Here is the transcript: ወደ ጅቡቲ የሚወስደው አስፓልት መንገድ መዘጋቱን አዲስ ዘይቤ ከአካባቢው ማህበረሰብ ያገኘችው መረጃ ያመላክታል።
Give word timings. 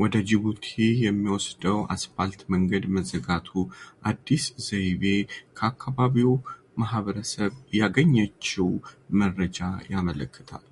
ወደ 0.00 0.14
ጅቡቲ 0.28 0.64
የሚወስደው 1.06 1.76
አስፓልት 1.94 2.40
መንገድ 2.52 2.84
መዘጋቱን 2.96 3.68
አዲስ 4.10 4.46
ዘይቤ 4.66 5.04
ከአካባቢው 5.60 6.34
ማህበረሰብ 6.82 7.54
ያገኘችው 7.80 8.70
መረጃ 9.22 9.60
ያመላክታል። 9.94 10.66